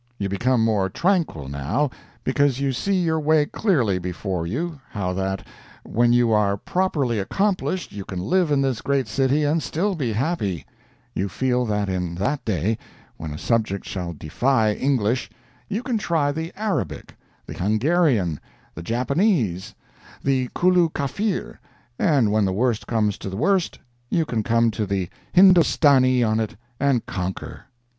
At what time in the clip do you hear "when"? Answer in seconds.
5.83-6.11, 13.17-13.29, 22.31-22.45